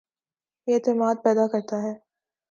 [0.67, 1.93] یہ اعتماد پیدا کرتا ہے